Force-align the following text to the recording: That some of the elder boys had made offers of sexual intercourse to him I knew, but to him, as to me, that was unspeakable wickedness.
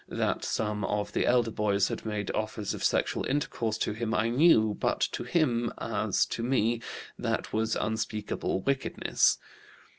That 0.09 0.43
some 0.43 0.83
of 0.83 1.13
the 1.13 1.27
elder 1.27 1.51
boys 1.51 1.89
had 1.89 2.07
made 2.07 2.31
offers 2.33 2.73
of 2.73 2.83
sexual 2.83 3.23
intercourse 3.27 3.77
to 3.77 3.93
him 3.93 4.15
I 4.15 4.29
knew, 4.29 4.73
but 4.79 4.99
to 5.11 5.21
him, 5.23 5.71
as 5.77 6.25
to 6.31 6.41
me, 6.41 6.81
that 7.19 7.53
was 7.53 7.75
unspeakable 7.75 8.61
wickedness. 8.63 9.37